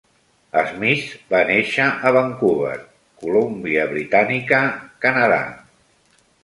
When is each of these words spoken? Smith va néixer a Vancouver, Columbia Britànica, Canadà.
Smith 0.69 1.11
va 1.33 1.41
néixer 1.49 1.85
a 2.09 2.13
Vancouver, 2.17 2.73
Columbia 3.27 3.87
Britànica, 3.95 4.67
Canadà. 5.07 5.43